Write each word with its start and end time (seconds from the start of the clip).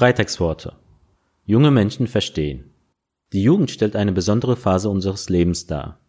Freitagsworte. 0.00 0.72
Junge 1.44 1.70
Menschen 1.70 2.06
verstehen. 2.06 2.70
Die 3.34 3.42
Jugend 3.42 3.70
stellt 3.70 3.96
eine 3.96 4.12
besondere 4.12 4.56
Phase 4.56 4.88
unseres 4.88 5.28
Lebens 5.28 5.66
dar. 5.66 6.00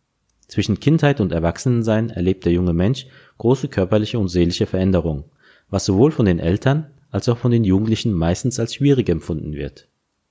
Zwischen 0.47 0.79
Kindheit 0.79 1.19
und 1.19 1.33
Erwachsenensein 1.33 2.09
erlebt 2.09 2.45
der 2.45 2.53
junge 2.53 2.71
Mensch 2.71 3.07
große 3.37 3.67
körperliche 3.67 4.17
und 4.17 4.29
seelische 4.29 4.65
Veränderungen, 4.65 5.25
was 5.69 5.83
sowohl 5.83 6.11
von 6.11 6.25
den 6.25 6.39
Eltern 6.39 6.89
als 7.09 7.27
auch 7.27 7.37
von 7.37 7.51
den 7.51 7.65
Jugendlichen 7.65 8.13
meistens 8.13 8.61
als 8.61 8.75
schwierig 8.75 9.09
empfunden 9.09 9.55
wird. 9.55 9.89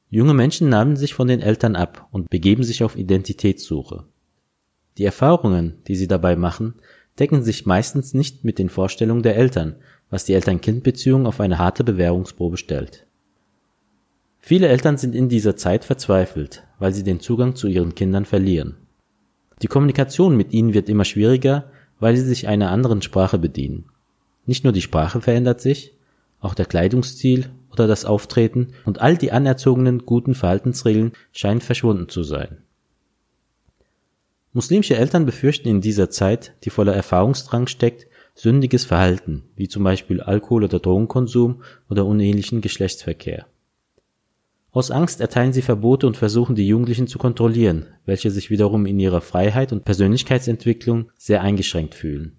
Junge 0.08 0.32
Menschen 0.32 0.70
nahmen 0.70 0.96
sich 0.96 1.12
von 1.12 1.28
den 1.28 1.42
Eltern 1.42 1.76
ab 1.76 2.08
und 2.12 2.30
begeben 2.30 2.64
sich 2.64 2.82
auf 2.82 2.96
Identitätssuche. 2.96 4.04
Die 4.96 5.04
Erfahrungen, 5.04 5.74
die 5.86 5.96
sie 5.96 6.08
dabei 6.08 6.34
machen, 6.34 6.76
decken 7.18 7.42
sich 7.42 7.66
meistens 7.66 8.14
nicht 8.14 8.42
mit 8.42 8.58
den 8.58 8.70
Vorstellungen 8.70 9.22
der 9.22 9.36
Eltern, 9.36 9.76
was 10.08 10.24
die 10.24 10.32
Eltern-Kind-Beziehung 10.32 11.26
auf 11.26 11.40
eine 11.40 11.58
harte 11.58 11.84
Bewährungsprobe 11.84 12.56
stellt. 12.56 13.06
Viele 14.40 14.68
Eltern 14.68 14.96
sind 14.96 15.14
in 15.14 15.28
dieser 15.28 15.56
Zeit 15.56 15.84
verzweifelt, 15.84 16.64
weil 16.78 16.92
sie 16.92 17.04
den 17.04 17.20
Zugang 17.20 17.54
zu 17.54 17.68
ihren 17.68 17.94
Kindern 17.94 18.24
verlieren. 18.24 18.76
Die 19.62 19.66
Kommunikation 19.66 20.36
mit 20.36 20.52
ihnen 20.52 20.72
wird 20.72 20.88
immer 20.88 21.04
schwieriger, 21.04 21.70
weil 21.98 22.16
sie 22.16 22.24
sich 22.24 22.48
einer 22.48 22.70
anderen 22.70 23.02
Sprache 23.02 23.38
bedienen. 23.38 23.84
Nicht 24.46 24.64
nur 24.64 24.72
die 24.72 24.80
Sprache 24.80 25.20
verändert 25.20 25.60
sich, 25.60 25.94
auch 26.40 26.54
der 26.54 26.64
Kleidungsstil 26.64 27.50
oder 27.70 27.86
das 27.86 28.06
Auftreten 28.06 28.68
und 28.86 29.00
all 29.00 29.16
die 29.16 29.30
anerzogenen 29.30 30.06
guten 30.06 30.34
Verhaltensregeln 30.34 31.12
scheinen 31.32 31.60
verschwunden 31.60 32.08
zu 32.08 32.22
sein. 32.22 32.58
Muslimische 34.52 34.96
Eltern 34.96 35.26
befürchten 35.26 35.68
in 35.68 35.80
dieser 35.80 36.10
Zeit, 36.10 36.54
die 36.64 36.70
voller 36.70 36.94
Erfahrungsdrang 36.94 37.68
steckt, 37.68 38.08
sündiges 38.34 38.84
Verhalten, 38.84 39.44
wie 39.54 39.68
zum 39.68 39.84
Beispiel 39.84 40.20
Alkohol- 40.20 40.64
oder 40.64 40.80
Drogenkonsum 40.80 41.62
oder 41.88 42.06
unehelichen 42.06 42.62
Geschlechtsverkehr. 42.62 43.46
Aus 44.72 44.92
Angst 44.92 45.20
erteilen 45.20 45.52
sie 45.52 45.62
Verbote 45.62 46.06
und 46.06 46.16
versuchen 46.16 46.54
die 46.54 46.66
Jugendlichen 46.66 47.08
zu 47.08 47.18
kontrollieren, 47.18 47.86
welche 48.06 48.30
sich 48.30 48.50
wiederum 48.50 48.86
in 48.86 49.00
ihrer 49.00 49.20
Freiheit 49.20 49.72
und 49.72 49.84
Persönlichkeitsentwicklung 49.84 51.10
sehr 51.16 51.42
eingeschränkt 51.42 51.94
fühlen. 51.94 52.38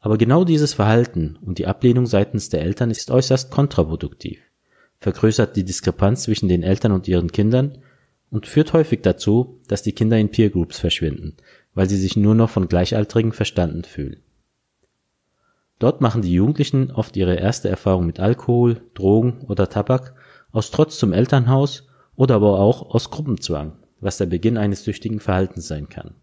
Aber 0.00 0.18
genau 0.18 0.44
dieses 0.44 0.74
Verhalten 0.74 1.38
und 1.40 1.58
die 1.58 1.66
Ablehnung 1.66 2.06
seitens 2.06 2.48
der 2.48 2.62
Eltern 2.62 2.90
ist 2.90 3.10
äußerst 3.10 3.50
kontraproduktiv, 3.50 4.40
vergrößert 4.98 5.56
die 5.56 5.64
Diskrepanz 5.64 6.24
zwischen 6.24 6.48
den 6.48 6.64
Eltern 6.64 6.92
und 6.92 7.06
ihren 7.06 7.30
Kindern 7.30 7.78
und 8.30 8.46
führt 8.46 8.72
häufig 8.72 9.02
dazu, 9.02 9.60
dass 9.68 9.82
die 9.82 9.92
Kinder 9.92 10.18
in 10.18 10.30
Peer 10.30 10.50
Groups 10.50 10.78
verschwinden, 10.78 11.36
weil 11.74 11.88
sie 11.88 11.96
sich 11.96 12.16
nur 12.16 12.34
noch 12.34 12.50
von 12.50 12.68
Gleichaltrigen 12.68 13.32
verstanden 13.32 13.84
fühlen. 13.84 14.22
Dort 15.78 16.00
machen 16.00 16.22
die 16.22 16.32
Jugendlichen 16.32 16.90
oft 16.90 17.16
ihre 17.16 17.36
erste 17.36 17.68
Erfahrung 17.68 18.06
mit 18.06 18.18
Alkohol, 18.18 18.82
Drogen 18.94 19.42
oder 19.46 19.68
Tabak 19.68 20.14
aus 20.50 20.70
Trotz 20.70 20.98
zum 20.98 21.12
Elternhaus 21.12 21.86
oder 22.16 22.36
aber 22.36 22.58
auch 22.58 22.94
aus 22.94 23.10
Gruppenzwang, 23.10 23.78
was 24.00 24.18
der 24.18 24.26
Beginn 24.26 24.56
eines 24.56 24.84
süchtigen 24.84 25.20
Verhaltens 25.20 25.68
sein 25.68 25.88
kann. 25.88 26.14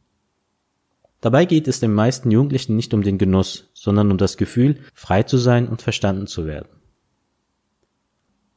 Dabei 1.21 1.45
geht 1.45 1.67
es 1.67 1.79
den 1.79 1.93
meisten 1.93 2.29
Jugendlichen 2.29 2.75
nicht 2.75 2.93
um 2.93 3.01
den 3.01 3.17
Genuss, 3.17 3.71
sondern 3.73 4.11
um 4.11 4.17
das 4.17 4.37
Gefühl, 4.37 4.79
frei 4.93 5.23
zu 5.23 5.37
sein 5.37 5.67
und 5.67 5.81
verstanden 5.81 6.27
zu 6.27 6.45
werden. 6.45 6.67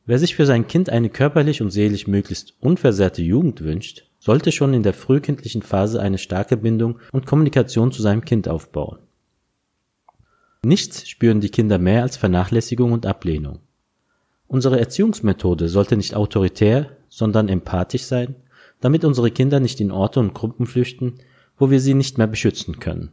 Wer 0.04 0.19
sich 0.19 0.34
für 0.34 0.46
sein 0.46 0.66
Kind 0.66 0.91
eine 0.91 1.10
körperlich 1.10 1.62
und 1.62 1.70
seelisch 1.70 2.06
möglichst 2.06 2.54
unversehrte 2.60 3.22
Jugend 3.22 3.62
wünscht, 3.62 4.04
sollte 4.19 4.52
schon 4.52 4.74
in 4.74 4.82
der 4.82 4.94
frühkindlichen 4.94 5.62
Phase 5.62 6.00
eine 6.00 6.19
starke 6.19 6.56
Bindung 6.56 6.98
und 7.12 7.26
Kommunikation 7.26 7.92
zu 7.92 8.02
seinem 8.02 8.24
Kind 8.24 8.48
aufbauen. 8.48 8.98
Nichts 10.64 11.09
spüren 11.09 11.41
die 11.41 11.51
Kinder 11.51 11.78
mehr 11.78 12.03
als 12.03 12.17
Vernachlässigung 12.17 12.92
und 12.92 13.06
Ablehnung. 13.06 13.61
Unsere 14.48 14.81
Erziehungsmethode 14.81 15.69
sollte 15.69 15.97
nicht 15.97 16.17
autoritär, 16.17 16.97
sondern 17.09 17.48
empathisch 17.48 18.05
sein, 18.05 18.34
damit 18.81 19.05
unsere 19.05 19.31
Kinder 19.31 19.61
nicht 19.61 19.81
in 19.81 19.92
Orte 19.92 20.20
und 20.20 20.34
Gruppen 20.34 20.67
flüchten, 20.67 21.15
wo 21.59 21.70
wir 21.70 21.81
sie 21.81 21.95
nicht 21.95 22.19
mehr 22.19 22.27
beschützen 22.27 22.81
können. 22.81 23.10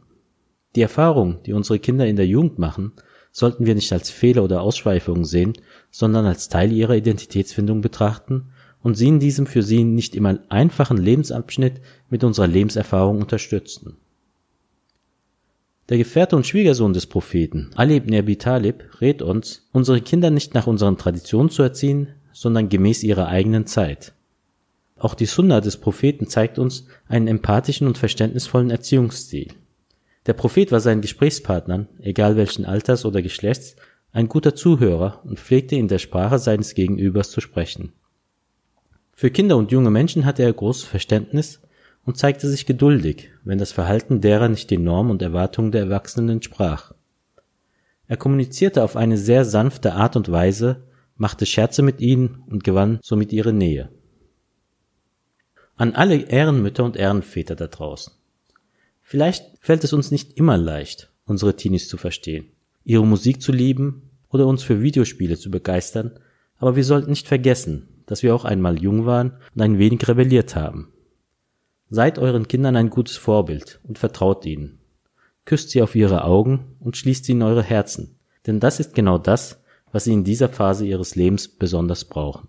Die 0.74 0.82
Erfahrung, 0.82 1.42
die 1.44 1.52
unsere 1.52 1.78
Kinder 1.78 2.06
in 2.06 2.16
der 2.16 2.26
Jugend 2.26 2.58
machen, 2.58 2.92
sollten 3.30 3.66
wir 3.66 3.74
nicht 3.74 3.92
als 3.92 4.10
Fehler 4.10 4.42
oder 4.42 4.62
Ausschweifungen 4.62 5.24
sehen, 5.24 5.52
sondern 5.90 6.26
als 6.26 6.48
Teil 6.48 6.72
ihrer 6.72 6.96
Identitätsfindung 6.96 7.80
betrachten 7.80 8.50
und 8.82 8.96
sie 8.96 9.08
in 9.08 9.20
diesem 9.20 9.46
für 9.46 9.62
sie 9.62 9.84
nicht 9.84 10.14
immer 10.14 10.38
einfachen 10.48 10.96
Lebensabschnitt 10.96 11.80
mit 12.08 12.24
unserer 12.24 12.46
Lebenserfahrung 12.46 13.20
unterstützen. 13.20 13.98
Der 15.88 15.98
Gefährte 15.98 16.34
und 16.34 16.46
Schwiegersohn 16.46 16.92
des 16.92 17.06
Propheten, 17.06 17.70
Ali 17.76 17.96
ibn 17.96 18.12
Abi 18.12 18.36
Talib, 18.36 19.00
rät 19.00 19.22
uns, 19.22 19.68
unsere 19.72 20.00
Kinder 20.00 20.30
nicht 20.30 20.52
nach 20.52 20.66
unseren 20.66 20.98
Traditionen 20.98 21.48
zu 21.48 21.62
erziehen, 21.62 22.08
sondern 22.32 22.68
gemäß 22.68 23.04
ihrer 23.04 23.28
eigenen 23.28 23.66
Zeit. 23.66 24.12
Auch 24.98 25.14
die 25.14 25.26
Sunna 25.26 25.60
des 25.60 25.76
Propheten 25.76 26.26
zeigt 26.26 26.58
uns 26.58 26.86
einen 27.06 27.28
empathischen 27.28 27.86
und 27.86 27.98
verständnisvollen 27.98 28.70
Erziehungsstil. 28.70 29.48
Der 30.26 30.32
Prophet 30.32 30.72
war 30.72 30.80
seinen 30.80 31.02
Gesprächspartnern, 31.02 31.86
egal 32.00 32.36
welchen 32.36 32.64
Alters 32.64 33.04
oder 33.04 33.22
Geschlechts, 33.22 33.76
ein 34.10 34.28
guter 34.28 34.56
Zuhörer 34.56 35.20
und 35.24 35.38
pflegte 35.38 35.76
in 35.76 35.86
der 35.86 35.98
Sprache 35.98 36.40
seines 36.40 36.74
Gegenübers 36.74 37.30
zu 37.30 37.40
sprechen. 37.40 37.92
Für 39.12 39.30
Kinder 39.30 39.56
und 39.56 39.70
junge 39.70 39.90
Menschen 39.90 40.24
hatte 40.24 40.42
er 40.42 40.52
großes 40.52 40.84
Verständnis 40.84 41.60
und 42.06 42.16
zeigte 42.16 42.48
sich 42.48 42.64
geduldig, 42.64 43.30
wenn 43.44 43.58
das 43.58 43.72
Verhalten 43.72 44.20
derer 44.20 44.48
nicht 44.48 44.70
den 44.70 44.84
Normen 44.84 45.10
und 45.10 45.20
Erwartungen 45.20 45.72
der 45.72 45.82
Erwachsenen 45.82 46.30
entsprach. 46.30 46.92
Er 48.06 48.16
kommunizierte 48.16 48.84
auf 48.84 48.96
eine 48.96 49.18
sehr 49.18 49.44
sanfte 49.44 49.94
Art 49.94 50.14
und 50.16 50.30
Weise, 50.30 50.84
machte 51.16 51.44
Scherze 51.44 51.82
mit 51.82 52.00
ihnen 52.00 52.44
und 52.48 52.62
gewann 52.62 53.00
somit 53.02 53.32
ihre 53.32 53.52
Nähe. 53.52 53.90
An 55.76 55.94
alle 55.94 56.16
Ehrenmütter 56.16 56.84
und 56.84 56.96
Ehrenväter 56.96 57.56
da 57.56 57.66
draußen. 57.66 58.12
Vielleicht 59.02 59.44
fällt 59.60 59.82
es 59.82 59.92
uns 59.92 60.10
nicht 60.10 60.38
immer 60.38 60.56
leicht, 60.56 61.12
unsere 61.26 61.56
Teenies 61.56 61.88
zu 61.88 61.96
verstehen, 61.96 62.46
ihre 62.84 63.06
Musik 63.06 63.42
zu 63.42 63.50
lieben 63.50 64.10
oder 64.28 64.46
uns 64.46 64.62
für 64.62 64.80
Videospiele 64.80 65.36
zu 65.36 65.50
begeistern, 65.50 66.18
aber 66.58 66.76
wir 66.76 66.84
sollten 66.84 67.10
nicht 67.10 67.26
vergessen, 67.26 67.88
dass 68.06 68.22
wir 68.22 68.34
auch 68.34 68.44
einmal 68.44 68.80
jung 68.80 69.06
waren 69.06 69.32
und 69.54 69.62
ein 69.62 69.78
wenig 69.78 70.06
rebelliert 70.06 70.54
haben. 70.54 70.92
Seid 71.88 72.18
euren 72.18 72.48
Kindern 72.48 72.76
ein 72.76 72.90
gutes 72.90 73.16
Vorbild 73.16 73.80
und 73.84 73.98
vertraut 73.98 74.44
ihnen. 74.44 74.80
Küsst 75.44 75.70
sie 75.70 75.82
auf 75.82 75.94
ihre 75.94 76.24
Augen 76.24 76.76
und 76.80 76.96
schließt 76.96 77.24
sie 77.24 77.32
in 77.32 77.42
eure 77.42 77.62
Herzen, 77.62 78.18
denn 78.46 78.58
das 78.58 78.80
ist 78.80 78.94
genau 78.94 79.18
das, 79.18 79.62
was 79.92 80.04
sie 80.04 80.12
in 80.12 80.24
dieser 80.24 80.48
Phase 80.48 80.84
ihres 80.84 81.14
Lebens 81.14 81.46
besonders 81.46 82.04
brauchen. 82.04 82.48